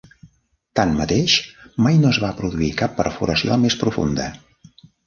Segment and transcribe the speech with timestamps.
[0.79, 1.35] Tanmateix,
[1.87, 4.33] mai no es va produir cap perforació més profunda.